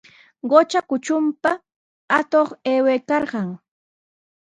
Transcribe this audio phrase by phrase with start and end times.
[0.51, 1.51] Qutra kutrunpa
[2.17, 3.49] atuq aywaykarqan.